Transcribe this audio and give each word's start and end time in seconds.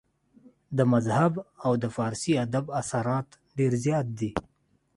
د 0.77 0.79
مذهب 0.93 1.33
او 1.65 1.71
د 1.83 1.85
فارسي 1.95 2.33
ادب 2.45 2.65
اثرات 2.81 3.27
ډېر 3.57 3.71
زيات 3.85 4.07
دي 4.19 4.31